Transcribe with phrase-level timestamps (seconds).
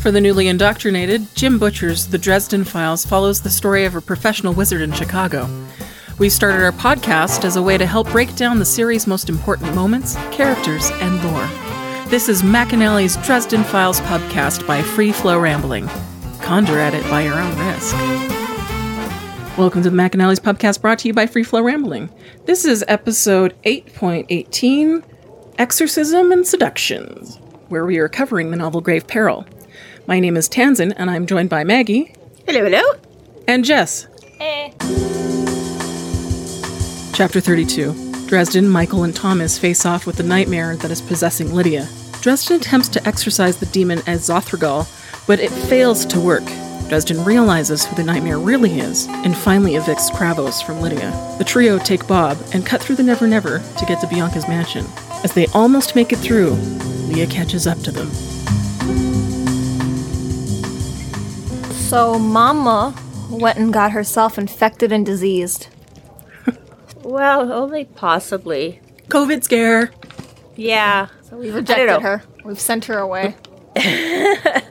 [0.00, 4.54] For the newly indoctrinated, Jim Butcher's The Dresden Files follows the story of a professional
[4.54, 5.46] wizard in Chicago.
[6.18, 9.74] We started our podcast as a way to help break down the series' most important
[9.74, 11.46] moments, characters, and lore.
[12.08, 15.86] This is McAnally's Dresden Files podcast by Free Flow Rambling.
[16.40, 17.94] Conjure at it by your own risk.
[19.58, 22.08] Welcome to the McAnally's podcast brought to you by Free Flow Rambling.
[22.46, 25.04] This is episode 8.18
[25.58, 27.38] Exorcism and Seductions,
[27.68, 29.44] where we are covering the novel Grave Peril.
[30.06, 32.14] My name is Tanzin, and I'm joined by Maggie.
[32.46, 32.82] Hello, hello.
[33.46, 34.06] And Jess.
[34.38, 34.74] Hey.
[37.12, 41.88] Chapter 32 Dresden, Michael, and Thomas face off with the nightmare that is possessing Lydia.
[42.22, 44.86] Dresden attempts to exorcise the demon Azorthragal,
[45.26, 46.44] but it fails to work.
[46.88, 51.10] Dresden realizes who the nightmare really is and finally evicts Kravos from Lydia.
[51.38, 54.86] The trio take Bob and cut through the Never Never to get to Bianca's mansion.
[55.22, 56.52] As they almost make it through,
[57.08, 58.10] Leah catches up to them.
[61.90, 62.94] So, Mama
[63.28, 65.66] went and got herself infected and diseased.
[67.02, 68.80] Well, only possibly.
[69.08, 69.90] COVID scare!
[70.54, 71.08] Yeah.
[71.22, 72.22] So we've ejected her.
[72.44, 73.34] We've sent her away.
[73.76, 74.62] I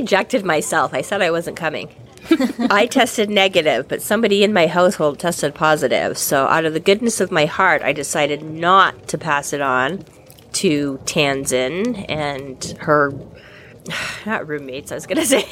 [0.00, 0.92] ejected myself.
[0.92, 1.94] I said I wasn't coming.
[2.70, 6.18] I tested negative, but somebody in my household tested positive.
[6.18, 10.04] So, out of the goodness of my heart, I decided not to pass it on
[10.54, 13.12] to Tanzin and her.
[14.26, 15.44] Not roommates, I was going to say.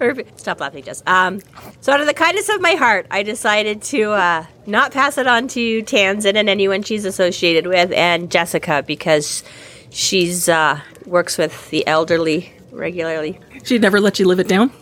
[0.00, 1.02] Her- Stop laughing, Jess.
[1.06, 1.40] Um,
[1.80, 5.26] so, out of the kindness of my heart, I decided to uh, not pass it
[5.26, 9.42] on to Tanzin and anyone she's associated with, and Jessica because
[9.90, 13.38] she's uh, works with the elderly regularly.
[13.64, 14.72] She'd never let you live it down?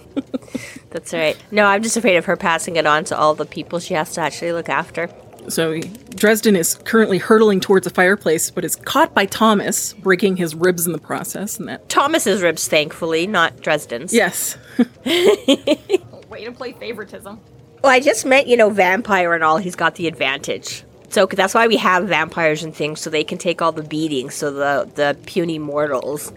[0.90, 1.36] That's right.
[1.50, 4.12] No, I'm just afraid of her passing it on to all the people she has
[4.14, 5.08] to actually look after.
[5.50, 5.80] So
[6.14, 10.86] Dresden is currently hurtling towards a fireplace, but is caught by Thomas, breaking his ribs
[10.86, 11.58] in the process.
[11.58, 14.12] And that, Thomas's ribs, thankfully, not Dresden's.
[14.12, 14.56] yes,
[15.04, 17.40] Way to play favoritism.
[17.82, 20.84] Well, I just meant, you know, vampire and all, he's got the advantage.
[21.08, 23.82] So 'cause that's why we have vampires and things, so they can take all the
[23.82, 26.32] beatings, so the, the puny mortals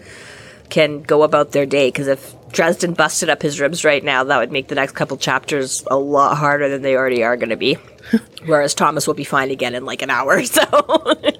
[0.70, 1.88] can go about their day.
[1.88, 5.16] Because if Dresden busted up his ribs right now, that would make the next couple
[5.16, 7.74] chapters a lot harder than they already are going to be.
[8.46, 10.62] Whereas Thomas will be fine again in like an hour, so.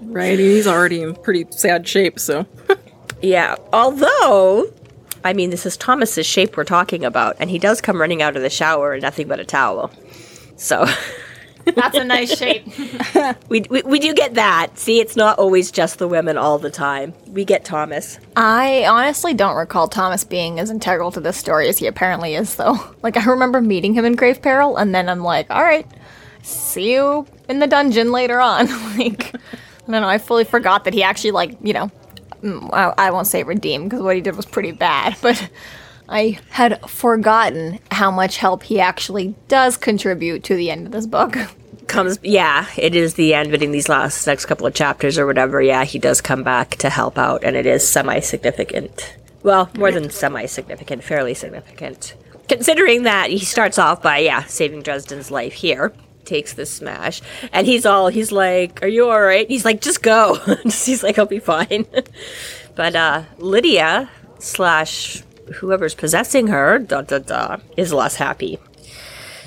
[0.03, 0.39] right.
[0.39, 2.19] He's already in pretty sad shape.
[2.19, 2.47] So
[3.23, 4.71] Yeah, although,
[5.25, 8.37] I mean, this is Thomas's shape we're talking about, and he does come running out
[8.37, 9.91] of the shower in nothing but a towel.
[10.57, 10.85] So
[11.65, 12.67] That's a nice shape.
[13.49, 14.79] we, we, we do get that.
[14.79, 17.15] See, it's not always just the women all the time.
[17.29, 18.19] We get Thomas.
[18.37, 22.57] I honestly don't recall Thomas being as integral to this story as he apparently is,
[22.57, 22.79] though.
[23.05, 25.87] Like, I remember meeting him in Grave Peril, and then I'm like, all right,
[26.43, 28.67] see you in the dungeon later on.
[28.97, 31.91] like, I don't know, I fully forgot that he actually, like, you know,
[32.43, 35.51] mm, I, I won't say redeemed, because what he did was pretty bad, but
[36.09, 41.07] I had forgotten how much help he actually does contribute to the end of this
[41.07, 41.37] book.
[41.87, 45.27] Comes, yeah, it is the end, but in these last next couple of chapters or
[45.27, 49.17] whatever, yeah, he does come back to help out, and it is semi significant.
[49.43, 52.15] Well, more than semi significant, fairly significant.
[52.49, 55.93] Considering that he starts off by, yeah, saving Dresden's life here,
[56.25, 57.21] takes the smash,
[57.53, 59.49] and he's all, he's like, Are you alright?
[59.49, 60.37] He's like, Just go.
[60.63, 61.87] he's like, I'll be fine.
[62.75, 65.23] but, uh, Lydia slash
[65.55, 68.59] whoever's possessing her, da da da, is less happy.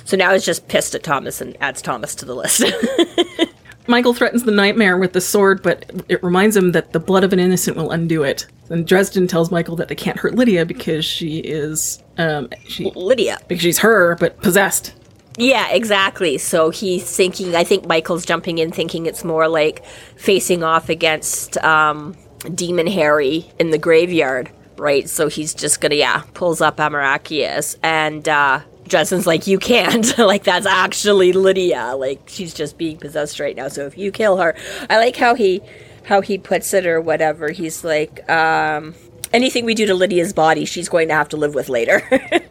[0.06, 2.63] So now he's just pissed at Thomas and adds Thomas to the list.
[3.88, 7.34] Michael threatens the nightmare with the sword, but it reminds him that the blood of
[7.34, 8.46] an innocent will undo it.
[8.69, 13.40] And Dresden tells Michael that they can't hurt Lydia because she is, um, she Lydia.
[13.47, 14.94] because she's her, but possessed.
[15.38, 16.38] Yeah, exactly.
[16.38, 19.85] So he's thinking, I think Michael's jumping in thinking it's more like
[20.18, 22.16] facing off against um,
[22.53, 25.09] Demon Harry in the graveyard, right?
[25.09, 30.17] So he's just gonna, yeah, pulls up Amoracchius and uh, Dresden's like, you can't.
[30.19, 31.95] like, that's actually Lydia.
[31.95, 33.67] Like, she's just being possessed right now.
[33.67, 34.55] So if you kill her,
[34.89, 35.61] I like how he.
[36.03, 37.49] How he puts it, or whatever.
[37.49, 38.95] He's like, um,
[39.33, 42.02] anything we do to Lydia's body, she's going to have to live with later.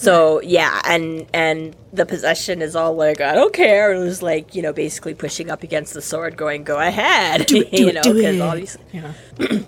[0.00, 3.92] So yeah, and and the possession is all like I don't care.
[3.92, 7.66] It was like you know basically pushing up against the sword, going go ahead, you
[7.70, 9.12] it, know, because obviously, Yeah.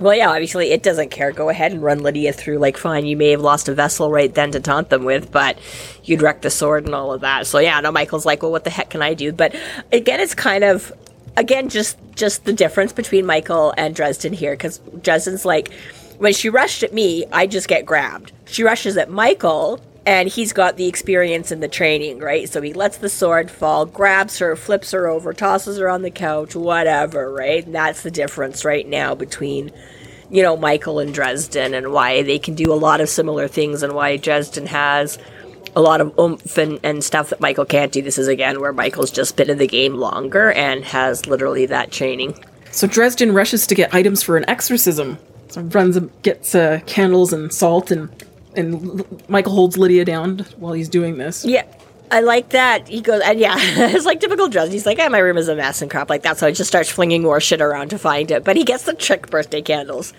[0.00, 1.30] well yeah, obviously it doesn't care.
[1.30, 2.58] Go ahead and run Lydia through.
[2.58, 5.58] Like fine, you may have lost a vessel right then to taunt them with, but
[6.04, 7.46] you'd wreck the sword and all of that.
[7.46, 9.30] So yeah, no, Michael's like, well, what the heck can I do?
[9.32, 9.54] But
[9.92, 10.92] again, it's kind of
[11.36, 15.72] again just just the difference between Michael and Dresden here, because Dresden's like
[16.18, 18.32] when she rushed at me, I just get grabbed.
[18.44, 22.48] She rushes at Michael, and he's got the experience and the training, right?
[22.48, 26.10] So he lets the sword fall, grabs her, flips her over, tosses her on the
[26.10, 27.64] couch, whatever, right?
[27.64, 29.70] And that's the difference right now between
[30.30, 33.82] you know, Michael and Dresden and why they can do a lot of similar things
[33.82, 35.18] and why Dresden has
[35.76, 38.00] a lot of oomph and, and stuff that Michael can't do.
[38.02, 41.90] This is again where Michael's just been in the game longer and has literally that
[41.90, 42.34] training.
[42.70, 45.18] So Dresden rushes to get items for an exorcism.
[45.48, 48.08] So runs and gets uh, candles and salt, and
[48.60, 51.44] and Michael holds Lydia down while he's doing this.
[51.44, 51.64] Yeah.
[52.12, 52.88] I like that.
[52.88, 54.72] He goes, and yeah, it's like typical Dresden.
[54.72, 56.38] He's like, yeah, my room is a mess and crap like that.
[56.38, 58.42] So he just starts flinging more shit around to find it.
[58.44, 60.12] But he gets the trick birthday candles.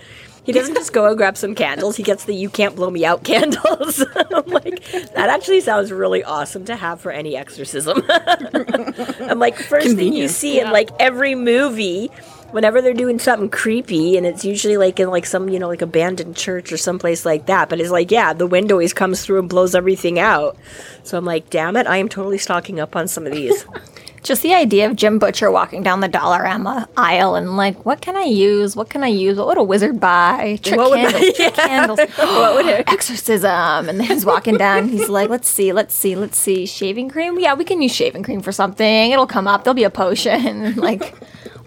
[0.44, 1.98] He doesn't just go and grab some candles.
[1.98, 4.04] He gets the "You Can't Blow Me Out" candles.
[4.16, 8.02] I'm like, that actually sounds really awesome to have for any exorcism.
[8.10, 10.32] I'm like, first thing you Convenient.
[10.32, 12.10] see in like every movie,
[12.52, 15.82] whenever they're doing something creepy, and it's usually like in like some you know like
[15.82, 17.70] abandoned church or someplace like that.
[17.70, 20.58] But it's like, yeah, the wind always comes through and blows everything out.
[21.04, 23.66] So I'm like, damn it, I am totally stocking up on some of these.
[24.24, 28.16] Just the idea of Jim Butcher walking down the Dollarama aisle and like, what can
[28.16, 28.76] I use?
[28.76, 29.36] What can I use?
[29.36, 30.60] What would a wizard buy?
[30.62, 31.68] Trick What would- candles, trick Yeah.
[31.68, 32.00] candles.
[32.20, 33.50] What would it- Exorcism.
[33.90, 34.90] And then he's walking down.
[34.90, 36.68] He's like, let's see, let's see, let's see.
[36.68, 37.40] Shaving cream?
[37.40, 39.12] Yeah, we can use shaving cream for something.
[39.12, 39.64] It'll come up.
[39.64, 40.76] There'll be a potion.
[40.76, 41.16] like,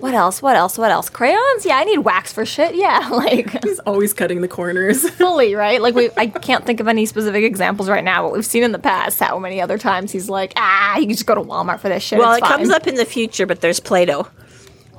[0.04, 0.42] what else?
[0.42, 0.76] What else?
[0.76, 1.08] What else?
[1.08, 1.64] Crayons?
[1.64, 2.74] Yeah, I need wax for shit.
[2.84, 5.08] Yeah, like He's always cutting the corners.
[5.12, 5.80] fully, right?
[5.80, 8.72] Like we I can't think of any specific examples right now, but we've seen in
[8.72, 11.80] the past how many other times he's like, ah, you can just go to Walmart
[11.80, 12.18] for this shit.
[12.18, 14.28] well, it's it comes up in the future, but there's Play-Doh.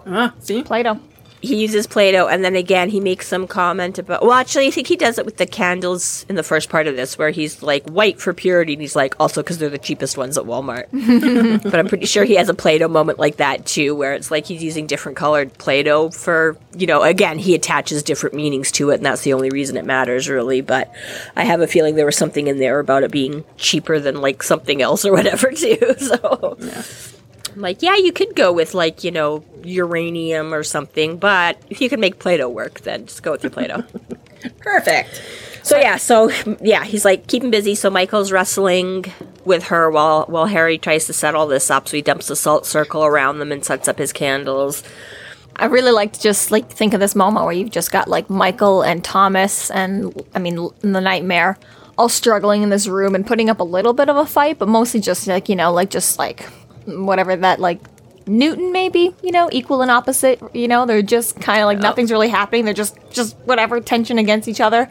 [0.08, 1.00] ah, see, Play-Doh.
[1.42, 4.22] He uses Play-Doh, and then again he makes some comment about.
[4.22, 6.96] Well, actually, I think he does it with the candles in the first part of
[6.96, 10.18] this, where he's like white for purity, and he's like also because they're the cheapest
[10.18, 10.88] ones at Walmart.
[11.64, 14.46] but I'm pretty sure he has a Play-Doh moment like that too, where it's like
[14.46, 17.02] he's using different colored Play-Doh for you know.
[17.02, 20.62] Again, he attaches different meanings to it, and that's the only reason it matters really.
[20.62, 20.92] But
[21.36, 24.42] I have a feeling there was something in there about it being cheaper than like
[24.44, 25.96] something else or whatever too.
[25.98, 26.58] So.
[26.60, 27.15] I'm
[27.56, 31.90] like, yeah, you could go with like, you know, uranium or something, but if you
[31.90, 33.84] can make Play-Doh work, then just go with your Play-Doh.
[34.60, 35.22] perfect.
[35.64, 36.30] so yeah, so
[36.62, 37.76] yeah, he's like keeping busy.
[37.76, 39.06] So Michael's wrestling
[39.46, 41.88] with her while while Harry tries to set all this up.
[41.88, 44.84] So he dumps the salt circle around them and sets up his candles.
[45.56, 48.30] I really like to just like think of this moment where you've just got like
[48.30, 51.58] Michael and Thomas and I mean the nightmare
[51.98, 54.68] all struggling in this room and putting up a little bit of a fight, but
[54.68, 56.46] mostly just like, you know, like just like
[56.86, 57.80] whatever that like
[58.28, 62.12] Newton maybe, you know, equal and opposite, you know, they're just kind of like nothing's
[62.12, 62.66] really happening.
[62.66, 64.90] They're just just whatever tension against each other.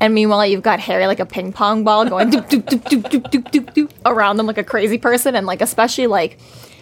[0.00, 3.02] And meanwhile, you've got Harry like a ping pong ball going doop, doop, doop, doop,
[3.02, 5.34] doop, doop, doop, doop, around them like a crazy person.
[5.34, 6.38] And like, especially like,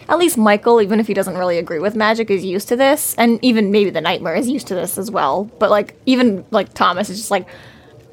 [0.07, 3.15] at least Michael, even if he doesn't really agree with magic, is used to this.
[3.15, 5.51] And even maybe the Nightmare is used to this as well.
[5.59, 7.45] But like, even like Thomas is just like,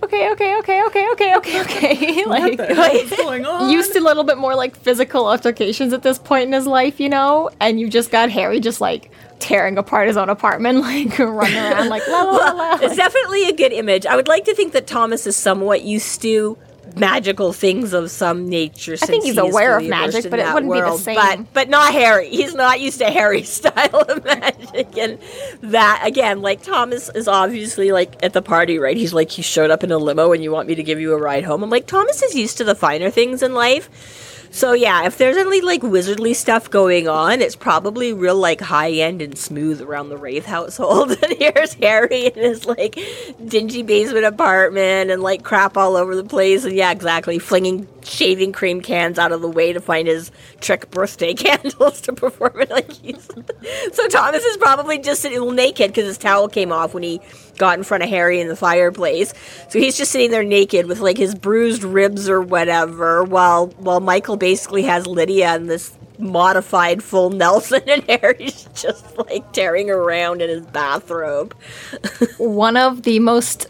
[0.07, 2.25] okay, okay, okay, okay, okay, okay, okay.
[2.25, 3.71] like, What the hell is going on?
[3.79, 7.01] used to a little bit more like physical altercations at this point in his life,
[7.01, 7.51] you know?
[7.61, 11.89] And you just got Harry just like tearing apart his own apartment, like running around
[11.89, 12.79] like la la la la.
[12.81, 14.07] It's definitely a good image.
[14.07, 16.57] I would like to think that Thomas is somewhat used to
[16.95, 18.95] magical things of some nature.
[18.95, 21.17] I think he's aware of magic, but it wouldn't be the same.
[21.17, 22.29] But but not Harry.
[22.29, 25.19] He's not used to Harry's style of magic, and
[25.63, 28.97] that again, like Thomas is obviously like at the party, right?
[28.97, 31.13] He's like he showed up in a limo, and you want me to give you
[31.13, 31.63] a ride home.
[31.63, 34.26] I'm like Thomas is used to the finer things in life.
[34.51, 38.91] So yeah, if there's any like wizardly stuff going on, it's probably real like high
[38.91, 41.11] end and smooth around the Raith household.
[41.23, 42.99] and here's Harry in his like
[43.45, 46.65] dingy basement apartment and like crap all over the place.
[46.65, 50.31] And yeah, exactly, flinging shaving cream cans out of the way to find his
[50.61, 52.71] trick birthday candles to perform it.
[52.71, 53.29] Like he's
[53.93, 57.21] so Thomas is probably just sitting naked because his towel came off when he
[57.57, 59.33] got in front of Harry in the fireplace.
[59.69, 64.01] So he's just sitting there naked with like his bruised ribs or whatever, while while
[64.01, 70.43] Michael basically has Lydia in this modified full Nelson and Harry's just like tearing around
[70.43, 71.55] in his bathrobe.
[72.39, 73.69] one of the most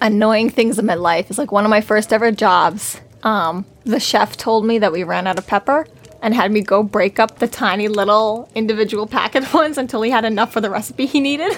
[0.00, 3.00] annoying things in my life is like one of my first ever jobs.
[3.22, 5.86] Um, the chef told me that we ran out of pepper
[6.20, 10.24] and had me go break up the tiny little individual packet ones until he had
[10.24, 11.56] enough for the recipe he needed.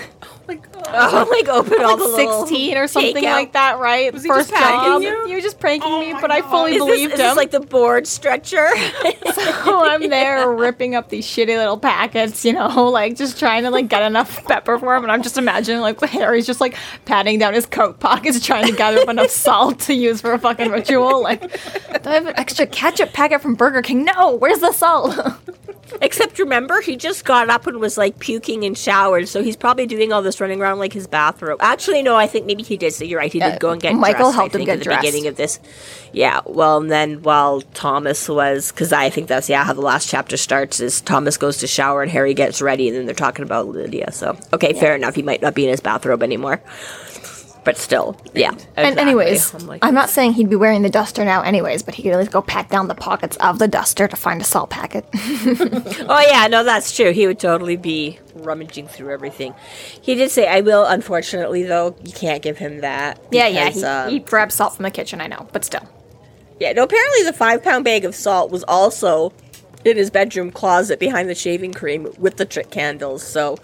[0.48, 0.54] Oh.
[0.96, 4.12] Oh, like open all like the 16 or something like that, right?
[4.12, 5.26] Was he just pranking you?
[5.26, 7.36] He was just pranking Oh me, my but I fully Is this, believed is this
[7.36, 8.68] like the board stretcher?
[9.34, 13.70] so I'm there ripping up these shitty little packets, you know, like just trying to
[13.70, 15.02] like get enough pepper for him.
[15.04, 18.72] And I'm just imagining like Harry's just like patting down his coat pockets, trying to
[18.72, 21.22] gather up enough salt to use for a fucking ritual.
[21.22, 24.04] Like, do I have an extra ketchup packet from Burger King?
[24.04, 25.18] No, where's the salt?
[26.02, 29.86] Except remember, he just got up and was like puking and showered, so he's probably
[29.86, 31.58] doing all this running around like his bathrobe.
[31.62, 32.92] Actually, no, I think maybe he did.
[32.92, 34.64] So you're right, he Yeah, did uh, go and get Michael dressed, I helped him
[34.64, 35.02] get at the dressed.
[35.02, 35.60] beginning of this.
[36.12, 40.08] Yeah, well, and then while Thomas was, because I think that's yeah how the last
[40.08, 43.44] chapter starts is Thomas goes to shower and Harry gets ready, and then they're talking
[43.44, 44.12] about Lydia.
[44.12, 45.14] So okay, fair enough.
[45.14, 46.60] He might not be in his bathrobe anymore,
[47.64, 48.52] but still, yeah.
[48.76, 51.94] And anyways, I'm like, I'm not saying he'd be wearing the duster now, anyways, but
[51.94, 54.44] he could at least go pat down the pockets of the duster to find a
[54.44, 55.04] salt packet.
[56.06, 57.12] Oh yeah, no, that's true.
[57.12, 59.54] He would totally be rummaging through everything.
[60.02, 63.18] He did say, "I will." Unfortunately, though, you can't give him that.
[63.30, 65.88] yeah, yeah, he, um, he grabbed salt from the kitchen, I know, but still.
[66.61, 66.73] yeah.
[66.73, 69.33] No, apparently the five-pound bag of salt was also
[69.84, 73.22] in his bedroom closet behind the shaving cream with the trick candles.
[73.22, 73.58] So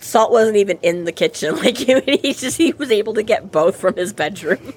[0.00, 1.56] salt wasn't even in the kitchen.
[1.66, 4.74] Like he, just he was able to get both from his bedroom.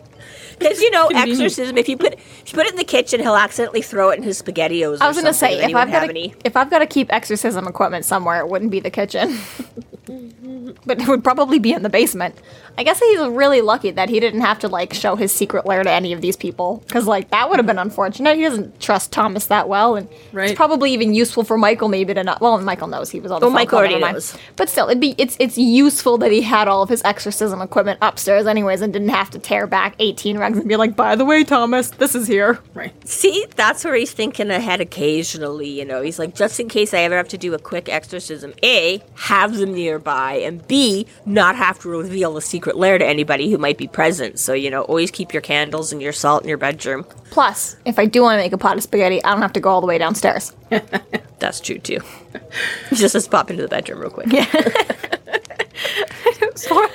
[0.60, 1.42] Because you know, Convenient.
[1.42, 1.78] exorcism.
[1.78, 4.24] If you put if you put it in the kitchen, he'll accidentally throw it in
[4.24, 4.98] his spaghettios.
[5.02, 8.06] I was gonna say if I've got to if I've got to keep exorcism equipment
[8.06, 9.38] somewhere, it wouldn't be the kitchen,
[10.86, 12.36] but it would probably be in the basement.
[12.78, 15.84] I guess he's really lucky that he didn't have to like show his secret lair
[15.84, 18.38] to any of these people, because like that would have been unfortunate.
[18.38, 20.52] He doesn't trust Thomas that well, and Right.
[20.52, 22.40] it's probably even useful for Michael maybe to not.
[22.42, 24.14] Well, Michael knows he was on the Well, Michael already never mind.
[24.16, 24.38] knows.
[24.56, 28.00] But still, it'd be it's it's useful that he had all of his exorcism equipment
[28.02, 31.26] upstairs anyways, and didn't have to tear back 18 rugs and be like, by the
[31.26, 32.60] way, Thomas, this is here.
[32.74, 32.94] Right.
[33.08, 36.02] See, that's where he's thinking ahead occasionally, you know.
[36.02, 39.56] He's like, just in case I ever have to do a quick exorcism, A, have
[39.58, 43.78] them nearby, and B, not have to reveal the secret lair to anybody who might
[43.78, 44.40] be present.
[44.40, 47.06] So, you know, always keep your candles and your salt in your bedroom.
[47.32, 49.60] Plus, if I do want to make a pot of spaghetti, I don't have to
[49.60, 50.56] go all the way downstairs.
[51.40, 52.00] That's true, too.
[52.94, 54.28] just let's pop into the bedroom real quick.
[56.70, 56.88] poor,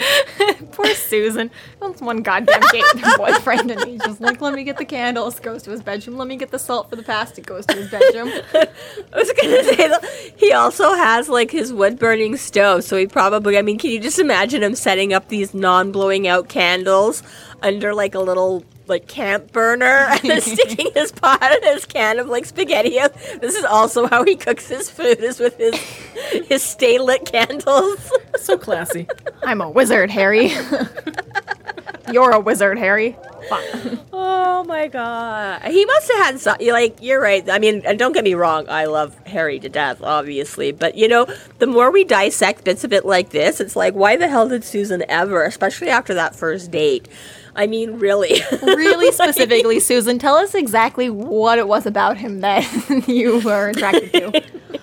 [0.73, 1.51] poor Susan.
[1.81, 2.85] That's one goddamn gate
[3.17, 5.39] boyfriend, and he's just like, let me get the candles.
[5.41, 6.17] Goes to his bedroom.
[6.17, 7.41] Let me get the salt for the pasta.
[7.41, 8.29] Goes to his bedroom.
[8.55, 13.07] I was gonna say though, he also has like his wood burning stove, so he
[13.07, 17.23] probably I mean, can you just imagine him setting up these non blowing out candles
[17.63, 22.19] under like a little like camp burner and then sticking his pot and his can
[22.19, 22.99] of like spaghetti.
[23.41, 25.75] This is also how he cooks his food is with his
[26.49, 28.13] his stay lit candles.
[28.37, 29.07] So classy.
[29.43, 30.53] I'm a wizard, Harry.
[32.13, 33.17] You're a wizard, Harry.
[33.49, 33.99] Fine.
[34.13, 35.63] Oh my god.
[35.65, 37.49] He must have had some like you're right.
[37.49, 40.73] I mean, and don't get me wrong, I love Harry to death, obviously.
[40.73, 41.27] But you know,
[41.59, 44.65] the more we dissect bits of it like this, it's like why the hell did
[44.65, 47.09] Susan ever, especially after that first date?
[47.57, 48.41] I mean, really.
[48.63, 52.65] Really specifically, Susan, tell us exactly what it was about him that
[53.09, 54.43] you were attracted to.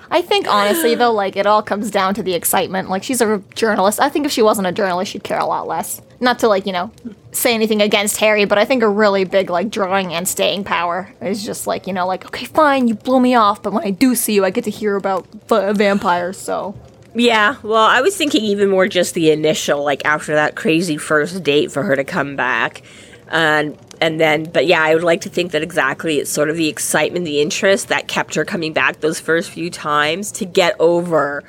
[0.09, 2.89] I think honestly though, like it all comes down to the excitement.
[2.89, 3.99] Like she's a journalist.
[3.99, 6.01] I think if she wasn't a journalist, she'd care a lot less.
[6.19, 6.91] Not to like, you know,
[7.31, 11.13] say anything against Harry, but I think a really big like drawing and staying power
[11.21, 13.91] is just like, you know, like, okay, fine, you blow me off, but when I
[13.91, 16.75] do see you, I get to hear about v- vampires, so
[17.13, 21.43] Yeah, well, I was thinking even more just the initial, like after that crazy first
[21.43, 22.83] date for her to come back.
[23.27, 26.55] And and then but yeah, I would like to think that exactly it's sort of
[26.55, 30.75] the excitement, the interest that kept her coming back those first few times to get
[30.79, 31.43] over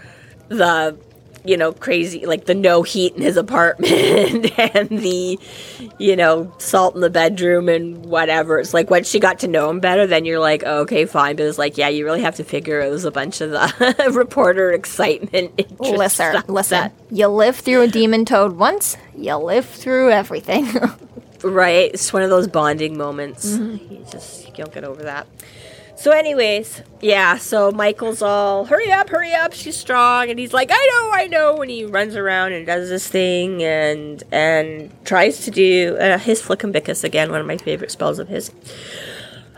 [0.49, 0.97] the
[1.45, 3.93] you know, crazy like the no heat in his apartment
[4.59, 5.39] and the
[5.99, 8.59] you know, salt in the bedroom and whatever.
[8.59, 11.37] It's like once she got to know him better, then you're like, oh, okay, fine.
[11.37, 14.11] But it's like, yeah, you really have to figure it was a bunch of the
[14.15, 15.53] reporter excitement.
[15.81, 16.79] listen, stuff listen.
[16.79, 20.69] that- You live through a demon toad once, you live through everything.
[21.43, 21.91] right?
[21.93, 23.47] It's one of those bonding moments.
[23.51, 23.95] Mm-hmm.
[23.95, 25.27] You just you don't get over that.
[26.03, 27.37] So, anyways, yeah.
[27.37, 29.53] So Michael's all, hurry up, hurry up.
[29.53, 31.63] She's strong, and he's like, I know, I know.
[31.63, 36.43] And he runs around and does this thing, and and tries to do uh, his
[36.43, 38.51] flickum bicus again, one of my favorite spells of his.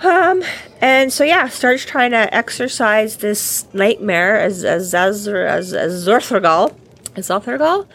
[0.02, 0.42] Um,
[0.82, 6.76] and so yeah, starts trying to exercise this nightmare as as as as, as Zorthragal.
[7.16, 7.86] Is Zorthragal?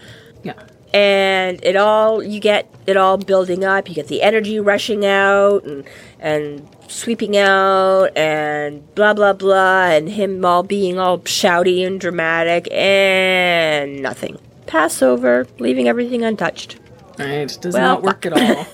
[0.42, 0.54] Yeah.
[0.92, 5.64] and it all you get it all building up you get the energy rushing out
[5.66, 5.84] and
[6.20, 12.68] and sweeping out and blah blah blah and him all being all shouty and dramatic
[12.72, 16.78] and nothing passover leaving everything untouched
[17.18, 17.58] Right.
[17.60, 18.66] Does Well, not work at all.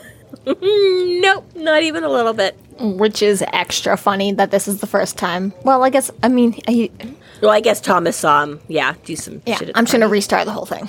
[0.61, 5.17] Nope not even a little bit Which is extra funny that this is the first
[5.17, 5.53] time.
[5.63, 6.91] Well, I guess, I mean, I,
[7.41, 10.07] well i guess thomas saw him yeah do some yeah, shit at I'm just gonna
[10.07, 10.83] restart the whole thing.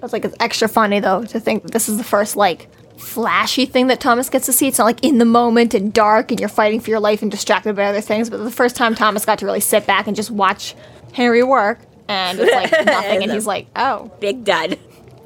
[0.02, 2.68] was like, it's extra funny though to think that this is the first like
[2.98, 4.68] flashy thing that Thomas gets to see.
[4.68, 7.30] It's not like in the moment and dark and you're fighting for your life and
[7.30, 8.28] distracted by other things.
[8.28, 10.74] But the first time Thomas got to really sit back and just watch
[11.14, 14.78] Harry work, and it's like nothing, and he's like, oh, big dud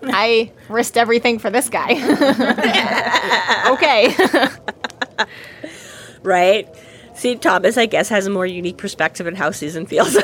[0.05, 1.93] I risked everything for this guy.
[3.73, 4.15] okay.
[6.23, 6.69] right
[7.15, 10.17] see thomas i guess has a more unique perspective on how susan feels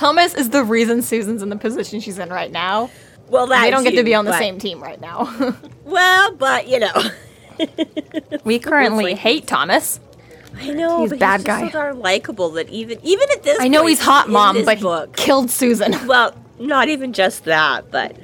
[0.00, 2.88] Thomas is the reason Susan's in the position she's in right now.
[3.30, 5.32] Well, that They don't get to be on the same team right now.
[5.84, 6.92] Well, but you know,
[8.44, 9.98] we currently like- hate Thomas.
[10.56, 11.66] I know He's but bad he's guy.
[11.66, 14.80] so darn likable that even even at this, I know point he's hot, mom, but
[14.80, 15.94] book, he killed Susan.
[16.06, 18.16] well, not even just that, but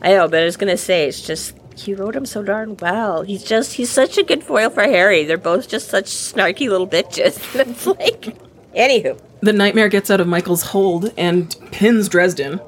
[0.00, 0.26] I know.
[0.28, 3.22] But I was gonna say it's just he wrote him so darn well.
[3.22, 5.24] He's just he's such a good foil for Harry.
[5.24, 7.38] They're both just such snarky little bitches.
[7.54, 8.36] it's like,
[8.74, 12.60] anywho, The nightmare gets out of Michael's hold and pins Dresden.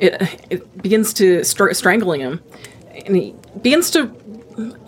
[0.00, 2.42] It, it begins to start strangling him,
[3.06, 4.10] and he begins to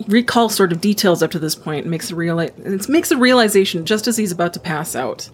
[0.07, 1.83] recall sort of details up to this point.
[1.85, 5.29] And makes a reali- it makes a realization just as he's about to pass out.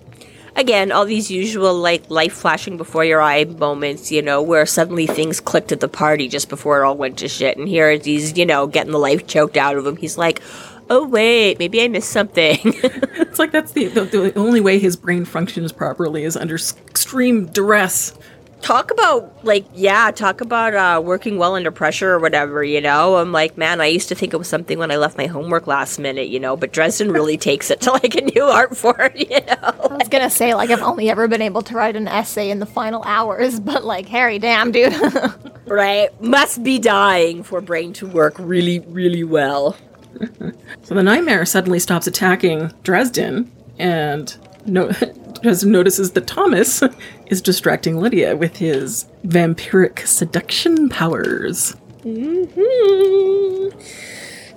[0.56, 5.08] again, all these usual like life flashing before your eye moments, you know, where suddenly
[5.08, 7.58] things clicked at the party just before it all went to shit.
[7.58, 9.96] And here he's, you know, getting the life choked out of him.
[9.96, 10.42] He's like,
[10.90, 12.60] oh wait, maybe I missed something.
[13.30, 16.76] It's like that's the, the the only way his brain functions properly is under s-
[16.88, 18.18] extreme duress.
[18.62, 23.18] Talk about like yeah talk about uh, working well under pressure or whatever you know?
[23.18, 25.68] I'm like man i used to think it was something when i left my homework
[25.68, 26.56] last minute you know?
[26.58, 29.56] But dresden really takes it to like a new art form you know?
[29.90, 32.60] I was gonna say, like, I've only ever been able to write an essay in
[32.60, 34.94] the final hours, but like, Harry, damn, dude.
[35.66, 36.10] right.
[36.22, 39.76] Must be dying for brain to work really really well.
[40.84, 44.36] So the nightmare suddenly stops attacking Dresden, and
[44.70, 44.92] no-
[45.42, 46.84] Dresden notices that Thomas
[47.28, 51.76] is distracting Lydia with his vampiric seduction powers.
[52.04, 53.70] Hmm.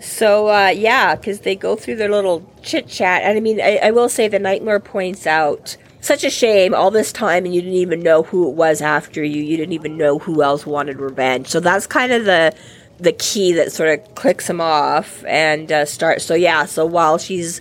[0.01, 3.79] So uh, yeah, because they go through their little chit chat, and I mean, I,
[3.79, 7.61] I will say the nightmare points out such a shame all this time, and you
[7.61, 9.43] didn't even know who it was after you.
[9.43, 11.47] You didn't even know who else wanted revenge.
[11.47, 12.55] So that's kind of the
[12.99, 16.25] the key that sort of clicks him off and uh, starts.
[16.25, 17.61] So yeah, so while she's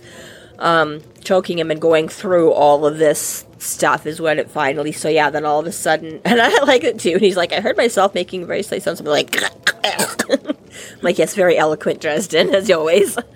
[0.58, 5.08] um, choking him and going through all of this stuff is when it finally so
[5.08, 7.60] yeah then all of a sudden and i like it too and he's like i
[7.60, 9.40] heard myself making very slight sounds something like
[9.84, 10.56] I'm
[11.02, 13.18] like yes very eloquent dresden as always.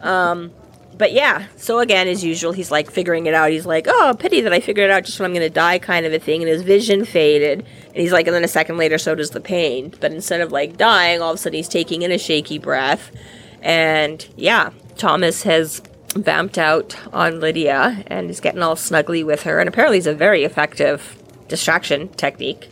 [0.00, 0.50] Um
[0.98, 3.52] but yeah so again as usual he's like figuring it out.
[3.52, 6.04] He's like oh pity that i figured it out just when i'm gonna die kind
[6.04, 8.98] of a thing and his vision faded and he's like and then a second later
[8.98, 9.94] so does the pain.
[10.00, 13.12] But instead of like dying all of a sudden he's taking in a shaky breath
[13.60, 15.82] and yeah thomas has
[16.14, 20.14] vamped out on Lydia and is getting all snuggly with her, and apparently is a
[20.14, 21.16] very effective
[21.48, 22.70] distraction technique.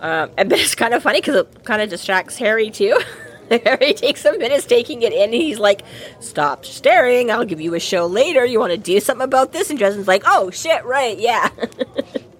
[0.00, 3.00] Um, and but it's kind of funny because it kind of distracts Harry too.
[3.64, 5.82] Harry takes some minutes taking it in, and he's like,
[6.20, 7.30] "Stop staring!
[7.30, 8.44] I'll give you a show later.
[8.44, 11.48] You want to do something about this?" And Dresden's like, "Oh shit, right, yeah."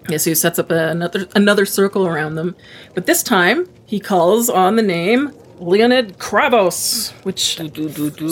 [0.09, 2.55] Yeah, so he sets up another another circle around them,
[2.95, 7.57] but this time he calls on the name Leonid Kravos, which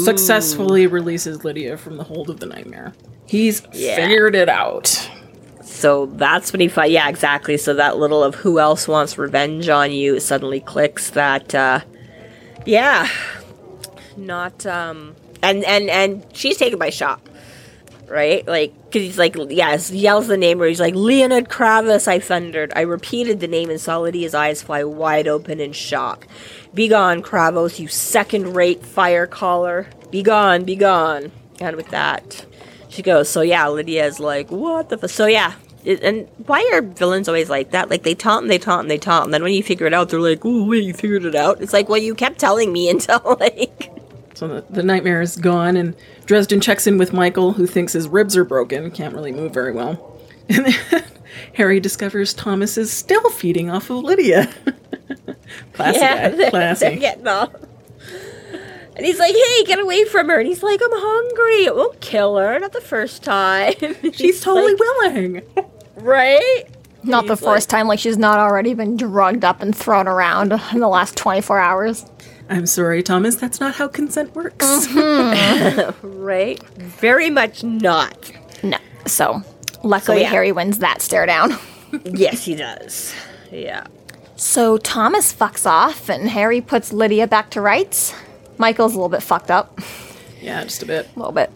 [0.03, 2.93] successfully releases Lydia from the hold of the nightmare.
[3.25, 3.95] He's Yeah.
[3.95, 5.09] figured it out.
[5.63, 6.91] so that's when he fight.
[6.91, 7.57] Yeah, exactly.
[7.57, 11.09] So that little of who else wants revenge on you suddenly clicks.
[11.11, 11.81] That uh,
[12.65, 13.07] yeah,
[14.15, 17.21] not um, and and and she's taken by shock,
[18.07, 18.47] right?
[18.47, 22.07] Like because he's like yeah, he yells the name where he's like Leonid Kravos.
[22.07, 22.71] I thundered.
[22.75, 26.27] I repeated the name and saw Lydia's eyes fly wide open in shock.
[26.77, 29.87] Begone, Kravos, you second-rate fire caller.
[30.11, 31.31] Begone, begone.
[31.59, 32.45] And with that,
[32.87, 33.27] she goes.
[33.29, 34.99] So yeah, Lydia's like, what the?
[35.01, 35.09] F-?
[35.09, 35.55] So yeah.
[35.83, 37.89] It, and why are villains always like that?
[37.89, 39.93] Like they taunt and they taunt and they taunt, and then when you figure it
[39.93, 42.71] out, they're like, "Oh wait, you figured it out." It's like, well, you kept telling
[42.71, 43.89] me until like,
[44.35, 45.95] So the, the nightmare is gone, and
[46.27, 49.71] Dresden checks in with Michael, who thinks his ribs are broken, can't really move very
[49.71, 50.13] well.
[50.49, 51.03] And then
[51.53, 54.45] Harry discovers Thomas is still feeding off of Lydia.
[55.73, 56.85] classy, yeah, guy, they're, classy.
[56.85, 57.53] they're getting off.
[58.95, 61.65] And he's like, "Hey, get away from her!" And he's like, "I'm hungry.
[61.65, 62.57] It won't kill her.
[62.59, 63.73] Not the first time."
[64.13, 65.41] She's totally like, willing.
[65.97, 66.63] right.
[67.03, 70.51] Not the He's first time, like, she's not already been drugged up and thrown around
[70.73, 72.05] in the last 24 hours.
[72.49, 74.65] I'm sorry, Thomas, that's not how consent works.
[74.87, 76.07] Mm-hmm.
[76.27, 76.61] Right.
[76.77, 78.31] Very much not.
[78.63, 78.77] No.
[79.05, 79.41] So,
[79.83, 80.29] luckily, yeah.
[80.29, 81.57] Harry wins that stare down.
[82.05, 83.13] yes, he does.
[83.51, 83.87] Yeah.
[84.35, 88.13] So, Thomas fucks off, and Harry puts Lydia back to rights.
[88.57, 89.79] Michael's a little bit fucked up.
[90.41, 91.07] yeah, just a bit.
[91.15, 91.51] A little bit.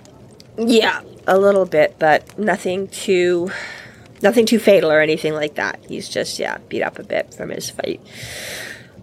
[0.58, 3.52] Yeah, a little bit, but nothing too
[4.22, 5.80] nothing too fatal or anything like that.
[5.88, 8.02] He's just yeah, beat up a bit from his fight.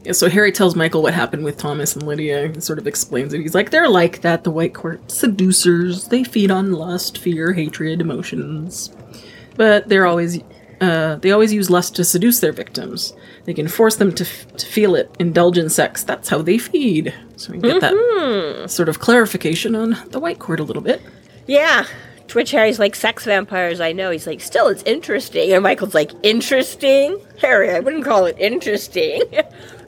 [0.08, 3.34] Yeah, so Harry tells Michael what happened with Thomas and Lydia and sort of explains
[3.34, 3.42] it.
[3.42, 6.08] He's like, they're like that, the White Court seducers.
[6.08, 8.90] They feed on lust, fear, hatred, emotions.
[9.56, 10.40] But they're always,
[10.80, 13.12] uh, they always use lust to seduce their victims.
[13.44, 16.04] They can force them to, f- to feel it, indulge in sex.
[16.04, 17.12] That's how they feed.
[17.36, 21.02] So we get that sort of clarification on the White Court a little bit.
[21.46, 21.84] Yeah.
[22.32, 24.10] Which Harry's like, sex vampires, I know.
[24.10, 25.52] He's like, still, it's interesting.
[25.52, 27.20] And Michael's like, interesting?
[27.42, 29.22] Harry, I wouldn't call it interesting.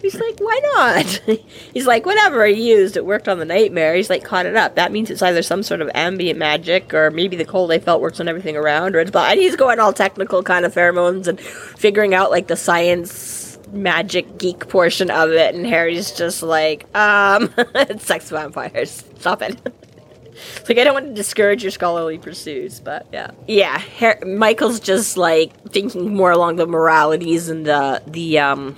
[0.03, 1.07] He's like, why not?
[1.75, 3.95] He's like, whatever he used, it worked on the nightmare.
[3.95, 4.75] He's like, caught it up.
[4.77, 8.01] That means it's either some sort of ambient magic, or maybe the cold I felt
[8.01, 9.15] works on everything around, or it's.
[9.15, 14.39] And he's going all technical kind of pheromones and figuring out like the science magic
[14.39, 15.55] geek portion of it.
[15.55, 19.05] And Harry's just like, um, it's sex vampires.
[19.19, 19.61] Stop it.
[20.69, 23.79] like I don't want to discourage your scholarly pursuits, but yeah, yeah.
[23.79, 28.77] Her- Michael's just like thinking more along the moralities and the the um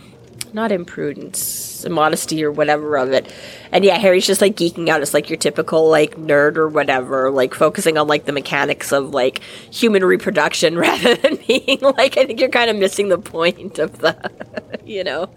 [0.54, 3.32] not imprudence, modesty or whatever of it.
[3.70, 5.02] And yeah, Harry's just like geeking out.
[5.02, 9.14] It's like your typical like nerd or whatever, like focusing on like the mechanics of
[9.14, 13.78] like human reproduction rather than being like, I think you're kind of missing the point
[13.78, 14.30] of the,
[14.84, 15.30] you know.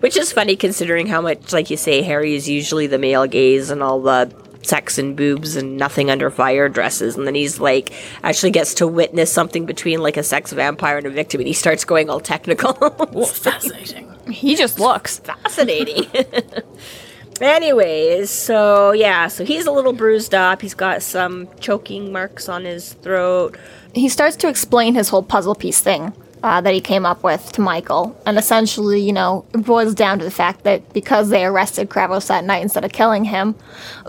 [0.00, 3.70] Which is funny considering how much, like you say, Harry is usually the male gaze
[3.70, 4.32] and all the
[4.68, 7.16] sex and boobs and nothing under fire dresses.
[7.16, 11.06] And then he's like actually gets to witness something between like a sex vampire and
[11.06, 12.72] a victim and he starts going all technical.
[13.26, 14.14] Fascinating.
[14.30, 15.18] He just looks.
[15.20, 16.06] fascinating.
[17.40, 20.60] Anyways so yeah so he's a little bruised up.
[20.60, 23.56] He's got some choking marks on his throat.
[23.94, 27.52] He starts to explain his whole puzzle piece thing uh, that he came up with
[27.52, 28.20] to Michael.
[28.26, 32.28] And essentially, you know, it boils down to the fact that because they arrested Kravos
[32.28, 33.54] that night instead of killing him,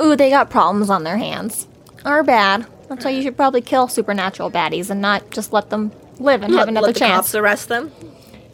[0.02, 1.68] ooh, they got problems on their hands.
[2.06, 2.65] Are bad.
[2.88, 6.54] That's why you should probably kill supernatural baddies and not just let them live and
[6.54, 7.28] let, have another let the chance.
[7.28, 7.92] Cops arrest them.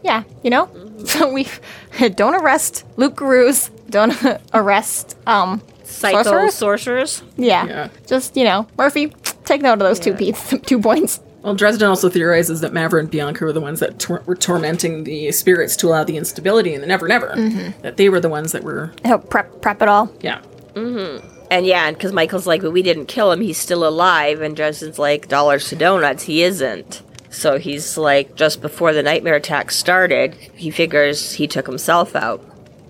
[0.03, 0.67] Yeah, you know.
[0.67, 1.05] Mm-hmm.
[1.05, 1.47] So we
[2.09, 3.69] don't arrest Luke Carews.
[3.89, 4.13] Don't
[4.53, 6.53] arrest um Psycho sorcerers.
[6.55, 7.23] sorcerers.
[7.37, 7.65] Yeah.
[7.65, 7.89] Yeah.
[8.07, 9.07] Just you know, Murphy,
[9.45, 11.19] take note of those two beats, two points.
[11.45, 15.03] Well, Dresden also theorizes that Mavra and Bianca were the ones that tor- were tormenting
[15.03, 17.27] the spirits to allow the instability in the Never Never.
[17.29, 17.81] Mm-hmm.
[17.83, 20.11] That they were the ones that were, Oh, prep prep it all.
[20.21, 20.41] yeah.
[20.75, 23.39] And yeah, because Michael's like, but we didn't kill him.
[23.41, 24.41] He's still alive.
[24.41, 26.23] And Dresden's like, dollars to donuts.
[26.23, 27.03] He isn't.
[27.29, 32.43] So he's like, just before the nightmare attack started, he figures he took himself out.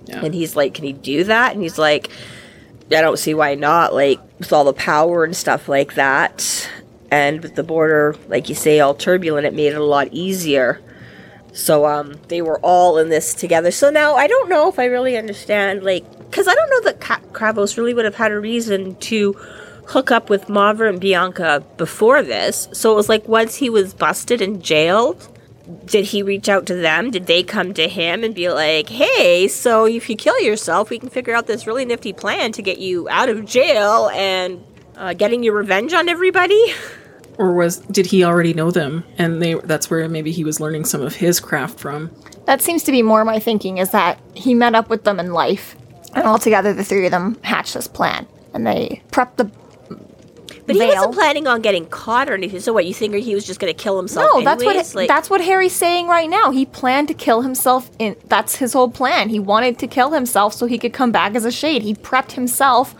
[0.05, 0.23] Yeah.
[0.23, 1.53] And he's like, can he do that?
[1.53, 2.09] And he's like,
[2.91, 3.93] I don't see why not.
[3.93, 6.69] Like, with all the power and stuff like that.
[7.11, 10.81] And with the border, like you say, all turbulent, it made it a lot easier.
[11.53, 13.71] So um, they were all in this together.
[13.71, 16.99] So now I don't know if I really understand, like, because I don't know that
[16.99, 19.33] Kravos really would have had a reason to
[19.87, 22.67] hook up with Mavra and Bianca before this.
[22.73, 25.29] So it was like once he was busted and jailed,
[25.85, 27.11] did he reach out to them?
[27.11, 30.99] Did they come to him and be like, "Hey, so if you kill yourself, we
[30.99, 34.63] can figure out this really nifty plan to get you out of jail and
[34.97, 36.73] uh, getting your revenge on everybody"?
[37.37, 40.85] Or was did he already know them and they that's where maybe he was learning
[40.85, 42.11] some of his craft from?
[42.45, 45.33] That seems to be more my thinking is that he met up with them in
[45.33, 45.75] life,
[46.13, 49.51] and altogether the three of them hatched this plan, and they prepped the.
[50.67, 52.59] But he wasn't planning on getting caught or anything.
[52.59, 52.85] So what?
[52.87, 54.27] You think he was just going to kill himself?
[54.33, 56.49] No, that's what like, that's what Harry's saying right now.
[56.49, 57.91] He planned to kill himself.
[57.99, 59.29] In that's his whole plan.
[59.29, 61.83] He wanted to kill himself so he could come back as a shade.
[61.83, 62.95] He prepped himself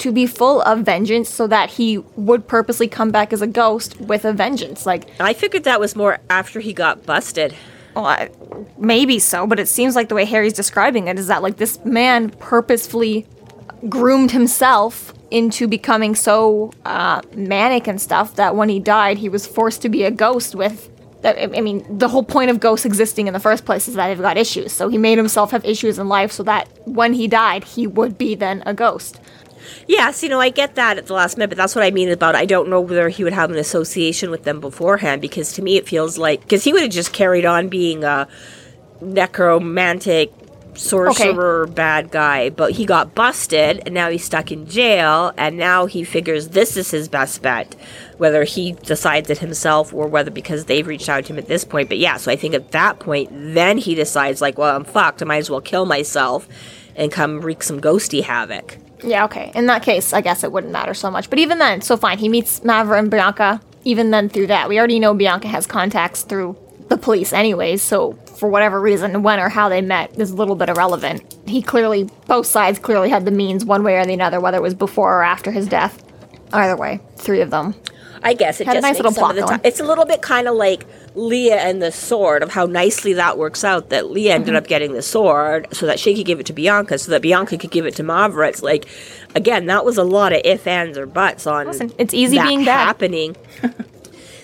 [0.00, 4.00] to be full of vengeance so that he would purposely come back as a ghost
[4.00, 4.86] with a vengeance.
[4.86, 7.54] Like I figured that was more after he got busted.
[7.94, 8.30] Well, I,
[8.78, 11.84] maybe so, but it seems like the way Harry's describing it is that like this
[11.84, 13.26] man purposefully
[13.88, 19.46] groomed himself into becoming so uh, manic and stuff that when he died, he was
[19.46, 20.88] forced to be a ghost with.
[21.22, 23.94] That I I mean, the whole point of ghosts existing in the first place is
[23.94, 24.72] that they've got issues.
[24.72, 28.16] So he made himself have issues in life so that when he died, he would
[28.16, 29.20] be then a ghost.
[29.86, 32.10] Yes, you know, I get that at the last minute, but that's what I mean
[32.10, 35.62] about I don't know whether he would have an association with them beforehand because to
[35.62, 38.28] me it feels like because he would have just carried on being a
[39.00, 40.32] necromantic
[40.74, 45.86] sorcerer bad guy, but he got busted and now he's stuck in jail and now
[45.86, 47.74] he figures this is his best bet,
[48.18, 51.64] whether he decides it himself or whether because they've reached out to him at this
[51.64, 51.88] point.
[51.88, 55.22] But yeah, so I think at that point then he decides like, well, I'm fucked.
[55.22, 56.48] I might as well kill myself
[56.96, 58.78] and come wreak some ghosty havoc.
[59.02, 59.52] Yeah, okay.
[59.54, 61.30] In that case, I guess it wouldn't matter so much.
[61.30, 62.18] But even then, so fine.
[62.18, 63.60] He meets Mavra and Bianca.
[63.84, 66.56] Even then, through that, we already know Bianca has contacts through
[66.88, 67.82] the police, anyways.
[67.82, 71.36] So for whatever reason, when or how they met is a little bit irrelevant.
[71.46, 74.62] He clearly, both sides clearly had the means, one way or the other, whether it
[74.62, 76.02] was before or after his death.
[76.52, 77.74] Either way, three of them.
[78.22, 79.60] I guess it Had a just nice makes little plot the time.
[79.64, 80.84] It's a little bit kind of like
[81.14, 83.90] Leah and the sword of how nicely that works out.
[83.90, 84.56] That Leah ended Mm-hmm.
[84.56, 87.58] up getting the sword so that she could give it to Bianca, so that Bianca
[87.58, 88.48] could give it to Mavra.
[88.48, 88.86] It's like,
[89.34, 91.66] again, that was a lot of if, ands, or buts on.
[91.66, 92.84] Listen, it's easy being bad.
[92.86, 93.36] happening.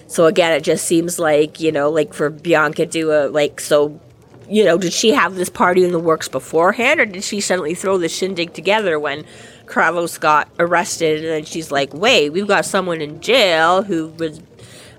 [0.09, 4.00] so again, it just seems like you know, like for Bianca to uh, like so.
[4.48, 7.74] you know, did she have this party in the works beforehand, or did she suddenly
[7.74, 9.24] throw the shindig together when
[9.66, 11.20] Kravos got arrested?
[11.20, 14.40] And then she's like, "Wait, we've got someone in jail who was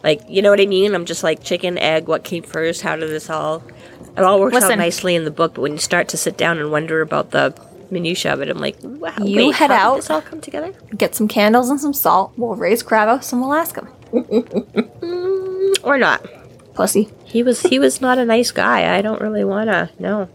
[0.08, 0.96] like, you know what I mean?
[0.96, 2.08] I'm just like chicken, egg.
[2.08, 2.82] What came first?
[2.82, 3.62] How did this all?
[4.16, 6.58] It all works out nicely in the book, but when you start to sit down
[6.60, 7.54] and wonder about the
[7.92, 9.96] minutia of it, I'm like, wow, You wait, head how did out.
[9.98, 10.74] this all come together?
[10.96, 12.32] Get some candles and some salt.
[12.38, 13.88] We'll raise Kravos and we'll ask him.
[15.84, 16.26] Or not?
[16.74, 17.10] Pussy.
[17.26, 18.98] He was he was not a nice guy.
[18.98, 20.28] I don't really wanna no.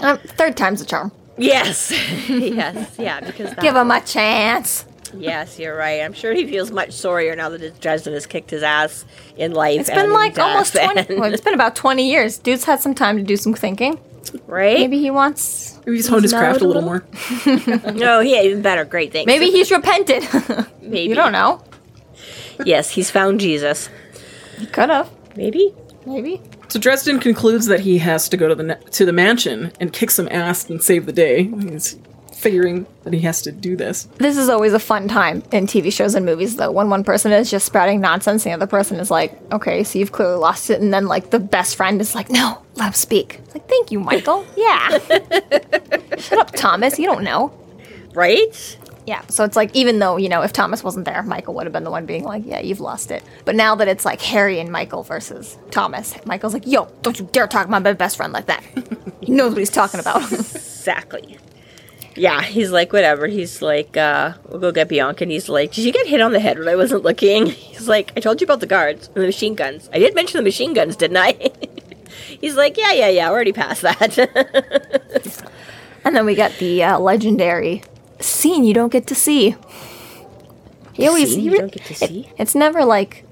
[0.00, 1.12] Um, third time's a charm.
[1.38, 1.90] Yes,
[2.28, 3.20] yes, yeah.
[3.20, 4.84] Because Give him a chance.
[5.16, 6.00] Yes, you're right.
[6.02, 9.04] I'm sure he feels much sorrier now that Dresden has kicked his ass
[9.36, 9.80] in life.
[9.80, 11.00] It's been like almost 20.
[11.00, 12.38] and- Well, it's been about 20 years.
[12.38, 13.98] Dude's had some time to do some thinking.
[14.46, 14.78] right?
[14.78, 15.78] Maybe he wants.
[15.84, 17.04] Maybe he's honed his craft a little more.
[17.94, 18.84] No, yeah, even better.
[18.84, 19.26] Great, thanks.
[19.26, 20.26] Maybe he's repented.
[20.80, 21.62] maybe you don't know.
[22.64, 23.88] Yes, he's found Jesus.
[24.58, 25.10] He could have.
[25.36, 25.74] Maybe.
[26.06, 26.40] Maybe.
[26.68, 29.92] So Dresden concludes that he has to go to the na- to the mansion and
[29.92, 31.44] kick some ass and save the day.
[31.44, 31.98] He's
[32.42, 34.04] figuring that he has to do this.
[34.16, 37.30] This is always a fun time in TV shows and movies, though, when one person
[37.32, 40.68] is just spouting nonsense, and the other person is like, okay, so you've clearly lost
[40.68, 40.80] it.
[40.80, 43.38] And then, like, the best friend is like, no, let him speak.
[43.44, 44.44] It's like, thank you, Michael.
[44.56, 44.98] Yeah.
[46.18, 46.98] Shut up, Thomas.
[46.98, 47.52] You don't know.
[48.14, 48.78] Right?
[49.06, 49.22] Yeah.
[49.28, 51.84] So it's like, even though, you know, if Thomas wasn't there, Michael would have been
[51.84, 53.22] the one being like, yeah, you've lost it.
[53.44, 57.28] But now that it's like Harry and Michael versus Thomas, Michael's like, yo, don't you
[57.32, 58.62] dare talk about my best friend like that.
[59.20, 60.30] he knows what he's talking about.
[60.30, 61.38] Exactly.
[62.14, 63.26] Yeah, he's like, whatever.
[63.26, 65.24] He's like, uh, we'll go get Bianca.
[65.24, 67.46] And he's like, did you get hit on the head when I wasn't looking?
[67.72, 69.88] He's like, I told you about the guards and the machine guns.
[69.92, 71.32] I did mention the machine guns, didn't I?
[72.40, 75.48] he's like, yeah, yeah, yeah, we're already past that.
[76.04, 77.82] And then we got the uh, legendary
[78.18, 79.54] scene you don't get to see.
[80.94, 82.28] He always Scene you re- don't get to it- see?
[82.38, 83.24] it's never like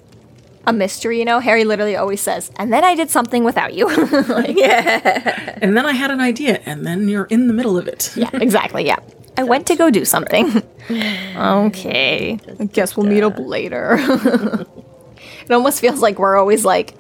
[0.66, 1.40] a mystery, you know.
[1.40, 3.87] Harry literally always says, "And then I did something without you."
[4.29, 5.59] Like, yeah.
[5.62, 8.12] And then I had an idea, and then you're in the middle of it.
[8.16, 8.85] yeah, exactly.
[8.87, 8.99] Yeah,
[9.37, 10.62] I went to go do something.
[11.37, 13.96] okay, I guess we'll meet up later.
[13.99, 16.94] it almost feels like we're always like,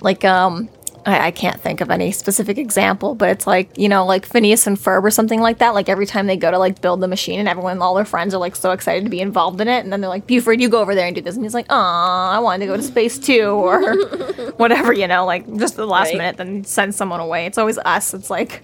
[0.00, 0.68] like um.
[1.04, 4.66] I, I can't think of any specific example, but it's like, you know, like Phineas
[4.66, 5.74] and Ferb or something like that.
[5.74, 8.34] Like every time they go to like build the machine and everyone, all their friends
[8.34, 9.80] are like so excited to be involved in it.
[9.82, 11.34] And then they're like, Buford, you go over there and do this.
[11.34, 13.46] And he's like, aw, I wanted to go to space too.
[13.46, 13.96] Or
[14.58, 16.18] whatever, you know, like just the last Right.
[16.18, 17.46] minute, then send someone away.
[17.46, 18.14] It's always us.
[18.14, 18.62] It's like,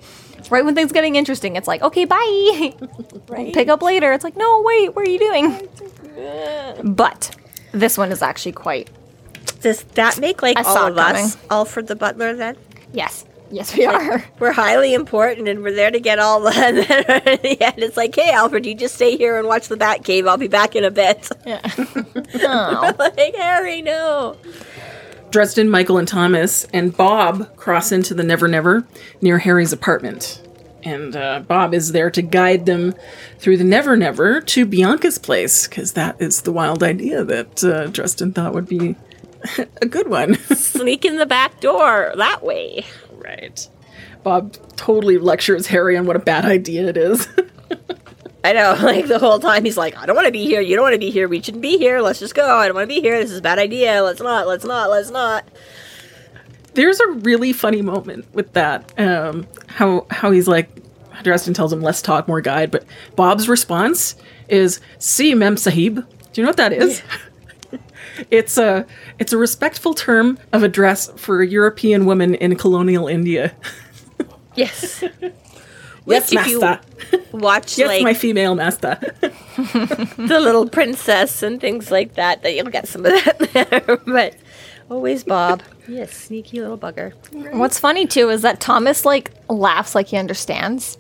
[0.51, 2.75] right when things getting interesting, it's like, okay, bye.
[3.29, 3.53] right?
[3.53, 4.13] Pick up later.
[4.13, 5.69] It's like, no, wait, what are you doing?
[6.85, 7.35] But
[7.73, 8.91] this one is actually quite,
[9.61, 11.25] Does that make like I all of it coming.
[11.25, 12.57] us Alfred the Butler then?
[12.93, 14.25] yes, yes, we are.
[14.39, 16.49] We're highly important and we're there to get all the.
[16.59, 19.69] And then at the end, it's like, hey, Alfred, you just stay here and watch
[19.69, 20.27] the Bat Cave.
[20.27, 21.31] I'll be back in a bit.
[21.47, 21.61] Yeah.
[21.77, 22.95] oh.
[22.99, 24.37] like, Harry, no.
[25.31, 28.87] Dresden, Michael, and Thomas and Bob cross into the Never Never
[29.21, 30.43] near Harry's apartment.
[30.83, 32.95] And uh, Bob is there to guide them
[33.39, 37.89] through the Never Never to Bianca's place, because that is the wild idea that uh,
[37.89, 38.97] Dresden thought would be
[39.83, 40.35] a good one.
[40.55, 42.85] Sneak in the back door that way.
[43.13, 43.69] right.
[44.23, 47.29] Bob totally lectures Harry on what a bad idea it is.
[48.45, 50.61] I know, like the whole time he's like, I don't want to be here.
[50.61, 51.29] You don't want to be here.
[51.29, 52.01] We shouldn't be here.
[52.01, 52.47] Let's just go.
[52.47, 53.19] I don't want to be here.
[53.19, 54.03] This is a bad idea.
[54.03, 54.47] Let's not.
[54.47, 54.91] Let's not.
[54.91, 55.45] Let's not.
[56.75, 58.93] There's a really funny moment with that.
[58.99, 60.71] Um, how how he's like,
[61.25, 62.85] Dresden tells him, "Less talk, more guide." But
[63.17, 64.15] Bob's response
[64.49, 67.03] is, "See, Mem Sahib." Do you know what that is?
[68.31, 68.87] It's a
[69.19, 73.55] it's a respectful term of address for a European woman in colonial India.
[74.55, 75.05] Yes.
[76.07, 76.81] yes, if you master.
[77.33, 78.99] watch yes, like my female master.
[79.21, 83.39] the little princess and things like that, that you'll get some of that
[83.87, 83.97] there.
[83.99, 84.37] but
[84.91, 85.63] always Bob.
[85.87, 87.13] Yes, sneaky little bugger.
[87.55, 90.99] What's funny too is that Thomas like laughs like he understands.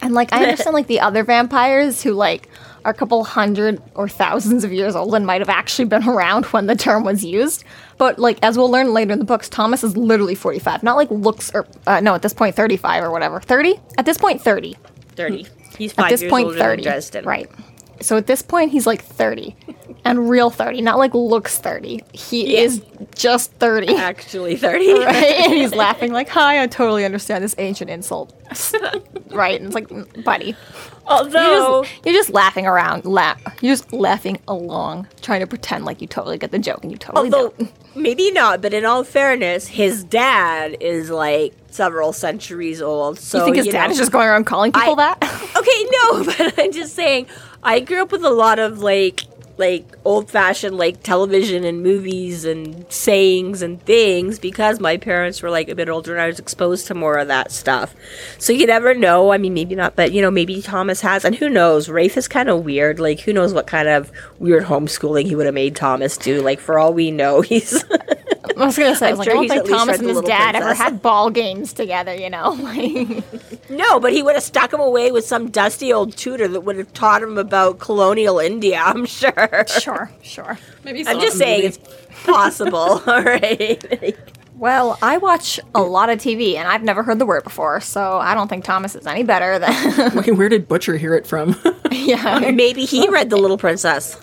[0.00, 2.48] And like I understand like the other vampires who like
[2.84, 6.44] are a couple hundred or thousands of years old and might have actually been around
[6.46, 7.64] when the term was used.
[7.98, 10.82] But like as we'll learn later in the books, Thomas is literally 45.
[10.82, 13.40] Not like looks or uh, no, at this point 35 or whatever.
[13.40, 13.80] 30?
[13.98, 14.76] At this point 30.
[15.14, 15.46] Dirty.
[15.78, 16.82] He's five At this years point older 30.
[16.82, 17.24] than Dresden.
[17.24, 17.50] Right.
[18.00, 19.56] So at this point he's like 30.
[20.06, 22.02] And real 30, not like looks 30.
[22.12, 22.60] He Yeah.
[22.60, 22.82] is
[23.14, 23.96] just 30.
[23.96, 24.92] Actually 30.
[25.04, 25.14] right?
[25.14, 28.34] And he's laughing like, "Hi, I totally understand this ancient insult."
[29.30, 29.56] right?
[29.58, 30.56] And it's like, "Mm, buddy, you're
[31.06, 36.00] Although, just, you're just laughing around, la- you're just laughing along, trying to pretend like
[36.02, 37.72] you totally get the joke, and you totally although don't.
[37.96, 43.18] maybe not, but in all fairness, his dad is like several centuries old.
[43.18, 45.40] So you think his dad know- is just going around calling people I- that?
[45.56, 47.26] Okay, no, but I'm just saying,
[47.62, 49.22] I grew up with a lot of like
[49.56, 55.50] like old fashioned like television and movies and sayings and things because my parents were
[55.50, 57.94] like a bit older and I was exposed to more of that stuff.
[58.38, 59.32] So you never know.
[59.32, 61.88] I mean, maybe not, but you know, maybe Thomas has, and who knows?
[61.88, 62.98] Raith is kind of weird.
[62.98, 66.42] Like, who knows what kind of weird homeschooling he would have made Thomas do?
[66.42, 67.84] Like, for all we know, he's.
[68.56, 70.28] I was gonna say, I was like, sure I don't think Thomas and his Little
[70.28, 72.14] dad ever had ball games together.
[72.14, 72.54] You know,
[73.70, 76.76] no, but he would have stuck him away with some dusty old tutor that would
[76.76, 78.80] have taught him about colonial India.
[78.84, 79.64] I'm sure.
[79.66, 80.58] sure, sure.
[80.84, 81.78] Maybe I'm just saying it's
[82.24, 83.02] possible.
[83.06, 84.16] all right.
[84.56, 88.18] Well, I watch a lot of TV, and I've never heard the word before, so
[88.18, 90.14] I don't think Thomas is any better than.
[90.14, 91.56] Wait, where did Butcher hear it from?
[91.90, 92.50] yeah.
[92.52, 94.20] Maybe he read The Little Princess.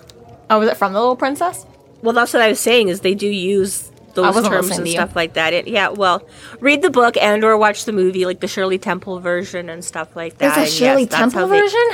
[0.48, 1.66] Oh, was it from the Little Princess?
[2.02, 2.88] Well, that's what I was saying.
[2.88, 4.96] Is they do use I those terms and to you.
[4.96, 5.52] stuff like that.
[5.52, 5.88] It, yeah.
[5.88, 6.26] Well,
[6.60, 10.14] read the book and or watch the movie, like the Shirley Temple version and stuff
[10.16, 10.54] like that.
[10.56, 11.88] There's a Shirley yes, Temple they- version.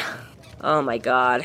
[0.62, 1.42] oh my god.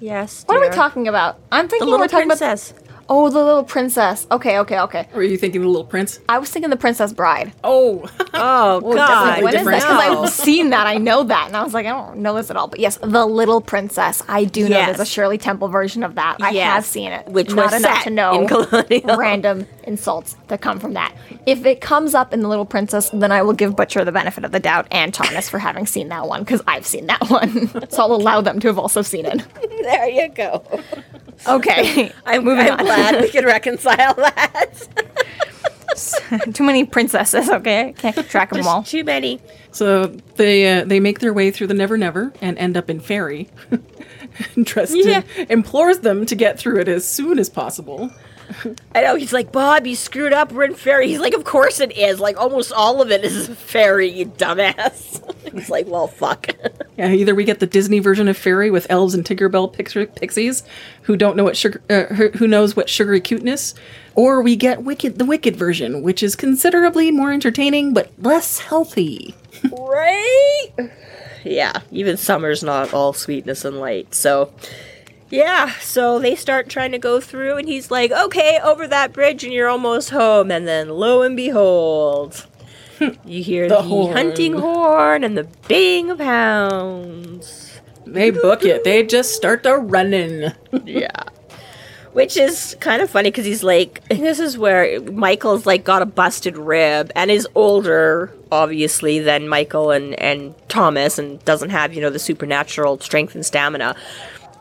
[0.00, 0.42] Yes.
[0.46, 1.38] What are we talking about?
[1.52, 2.72] I'm thinking The Little we're talking Princess.
[2.72, 2.82] about.
[3.08, 4.26] Oh, the Little Princess.
[4.30, 5.08] Okay, okay, okay.
[5.12, 6.18] or are you thinking the Little Prince?
[6.28, 7.52] I was thinking the Princess Bride.
[7.62, 9.08] Oh, Oh Well, god.
[9.36, 9.76] definitely What is different.
[9.82, 9.84] this?
[9.84, 10.24] Because.
[10.40, 10.86] I've seen that.
[10.86, 12.68] I know that, and I was like, I don't know this at all.
[12.68, 14.22] But yes, the Little Princess.
[14.28, 16.36] I do know there's a Shirley Temple version of that.
[16.40, 19.16] I have seen it, which not was enough set to know in colonial.
[19.18, 21.14] random insults that come from that.
[21.46, 24.44] If it comes up in the Little Princess, then I will give Butcher the benefit
[24.44, 27.68] of the doubt and Thomas for having seen that one because I've seen that one.
[27.90, 29.42] so I'll allow them to have also seen it.
[29.82, 30.64] There you go.
[31.48, 32.84] Okay, I'm, moving I'm on.
[32.84, 34.88] glad we can reconcile that.
[36.54, 37.50] Too many princesses.
[37.50, 38.82] Okay, can't keep track of them all.
[38.84, 39.40] Too many.
[39.72, 43.00] so they uh, they make their way through the Never Never and end up in
[43.00, 43.50] Fairy.
[44.62, 45.22] Dresden Yeah.
[45.50, 48.10] implores them to get through it as soon as possible.
[48.94, 49.86] I know he's like Bob.
[49.86, 50.52] You screwed up.
[50.52, 51.08] We're in fairy.
[51.08, 52.20] He's like, of course it is.
[52.20, 54.08] Like almost all of it is fairy.
[54.10, 55.20] You dumbass.
[55.52, 56.48] he's like, well, fuck.
[56.98, 60.62] Yeah, either we get the Disney version of Fairy with elves and Tinkerbell pix- pixies
[61.02, 63.74] who don't know what sugar, uh, who- who knows what sugary cuteness,
[64.14, 69.34] or we get Wicked the Wicked version, which is considerably more entertaining but less healthy.
[69.72, 70.68] right?
[71.44, 71.80] Yeah.
[71.90, 74.14] Even summer's not all sweetness and light.
[74.14, 74.52] So.
[75.32, 79.42] Yeah, so they start trying to go through, and he's like, okay, over that bridge,
[79.44, 80.50] and you're almost home.
[80.50, 82.46] And then lo and behold,
[83.24, 84.12] you hear the, The horn.
[84.14, 87.80] hunting horn and the baying of hounds.
[88.06, 88.84] They book it.
[88.84, 90.52] They just start to running.
[90.84, 91.22] Yeah.
[92.12, 96.06] Which is kind of funny because he's like, this is where Michael's like got a
[96.06, 102.02] busted rib and is older, obviously, than Michael and, and Thomas and doesn't have, you
[102.02, 103.96] know, the supernatural strength and stamina.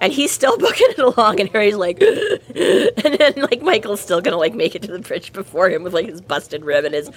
[0.01, 2.01] And he's still booking it along, and Harry's like,
[2.55, 5.93] and then like Michael's still gonna like make it to the bridge before him with
[5.93, 7.09] like his busted rib and his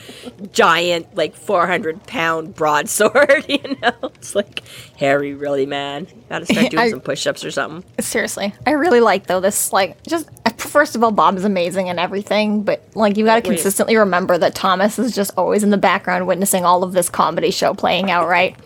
[0.53, 3.47] giant like four hundred pound broadsword.
[3.55, 4.63] You know, it's like
[4.99, 7.85] Harry, really, man, gotta start doing I- some push ups or something.
[8.01, 11.99] Seriously, I really like though this like just first of all, Bob is amazing and
[12.01, 13.55] everything, but like you got to Wait.
[13.55, 17.51] consistently remember that Thomas is just always in the background witnessing all of this comedy
[17.51, 18.57] show playing out, right?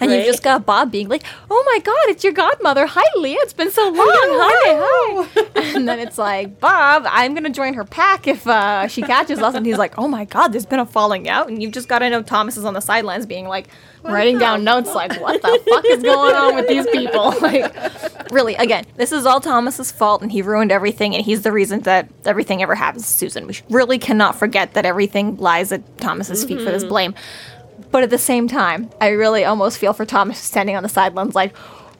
[0.00, 2.86] And you just got Bob being like, "Oh my God, it's your godmother!
[2.86, 3.38] Hi, Leah.
[3.40, 3.94] It's been so long.
[3.96, 9.02] Hi, hi." and then it's like, "Bob, I'm gonna join her pack if uh, she
[9.02, 11.72] catches us." And he's like, "Oh my God, there's been a falling out." And you've
[11.72, 13.68] just got to know Thomas is on the sidelines being like,
[14.04, 17.74] writing down notes like, "What the fuck is going on with these people?" Like,
[18.32, 21.80] really, again, this is all Thomas's fault, and he ruined everything, and he's the reason
[21.80, 23.46] that everything ever happens to Susan.
[23.46, 27.14] We really cannot forget that everything lies at Thomas's feet for this blame.
[27.90, 31.34] But at the same time, I really almost feel for Thomas standing on the sidelines,
[31.34, 31.54] like,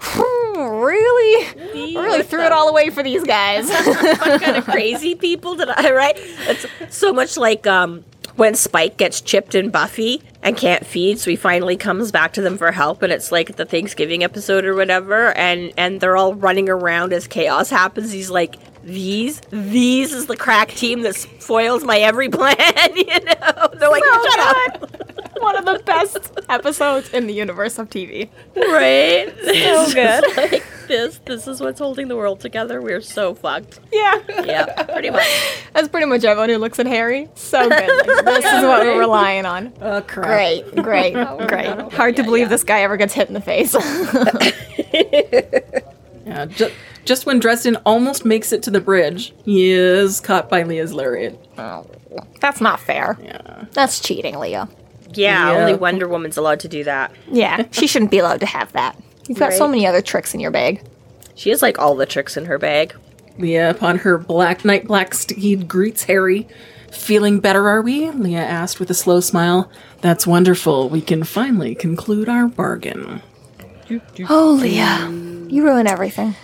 [0.04, 3.68] hmm, really, really threw it all away for these guys.
[3.70, 6.14] what kind of crazy people did I right?
[6.16, 8.04] It's so much like um
[8.36, 12.42] when Spike gets chipped in Buffy and can't feed, so he finally comes back to
[12.42, 16.34] them for help, and it's like the Thanksgiving episode or whatever, and and they're all
[16.34, 18.10] running around as chaos happens.
[18.12, 22.56] He's like, "These, these is the crack team that spoils my every plan."
[22.96, 25.42] you know, they're like, So "Shut up!" Good.
[25.42, 28.29] One of the best episodes in the universe of TV.
[28.57, 29.33] Right?
[29.42, 30.37] So good.
[30.53, 32.81] like this, this is what's holding the world together.
[32.81, 33.81] We're so fucked.
[33.92, 34.20] Yeah.
[34.44, 35.27] Yeah, pretty much.
[35.73, 37.29] That's pretty much everyone who looks at Harry.
[37.35, 38.07] So good.
[38.07, 39.73] Like, this is what we're relying on.
[39.81, 40.27] Oh, crap.
[40.27, 41.92] Great, great, oh, great.
[41.92, 43.75] Hard to believe this guy ever gets hit in the face.
[46.27, 46.70] Yeah, ju-
[47.05, 51.38] just when Dresden almost makes it to the bridge, he is caught by Leah's lariat.
[52.40, 53.18] That's not fair.
[53.23, 53.66] Yeah.
[53.73, 54.68] That's cheating, Leah.
[55.16, 55.59] Yeah, Yeah.
[55.61, 57.12] only Wonder Woman's allowed to do that.
[57.31, 58.96] Yeah, she shouldn't be allowed to have that.
[59.29, 60.83] You've got so many other tricks in your bag.
[61.35, 62.94] She has like all the tricks in her bag.
[63.38, 66.46] Leah, upon her black night black steed, greets Harry.
[66.92, 68.11] Feeling better, are we?
[68.11, 69.68] Leah asked with a slow smile.
[70.01, 70.88] That's wonderful.
[70.88, 73.20] We can finally conclude our bargain.
[74.28, 75.09] Oh, Leah,
[75.49, 76.36] you ruin everything.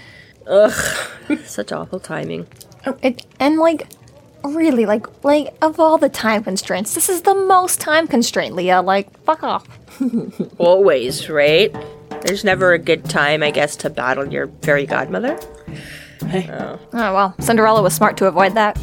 [0.48, 0.72] Ugh,
[1.44, 2.46] such awful timing.
[3.02, 3.86] It, and like,
[4.44, 8.82] really, like, like of all the time constraints, this is the most time constraint, Leah.
[8.82, 9.66] Like, fuck off.
[10.58, 11.74] Always, right?
[12.22, 15.38] There's never a good time, I guess, to battle your fairy godmother.
[16.26, 18.78] Hey, Oh, oh well, Cinderella was smart to avoid that.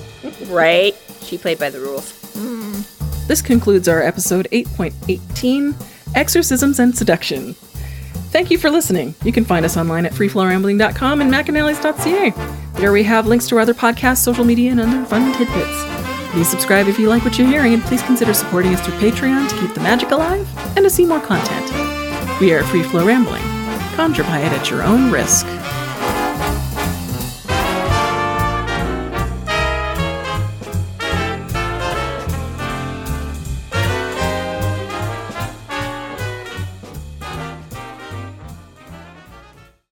[0.48, 0.96] Right?
[1.22, 2.12] She played by the rules.
[2.34, 2.82] Hmm.
[3.28, 5.76] this concludes our episode 8.18
[6.16, 7.56] Exorcisms and Seduction.
[8.38, 9.16] Thank you for listening.
[9.24, 12.34] You can find us online at freeflowrambling.com and macanallies.ca.
[12.80, 15.84] There we have links to our other podcasts, social media, and other fun tidbits.
[16.34, 19.50] Please subscribe if you like what you're hearing, and please consider supporting us through Patreon
[19.50, 21.66] to keep the magic alive and to see more content.
[22.40, 23.42] We are Free Flow Rambling.
[23.96, 25.48] Conjure by it at your own risk.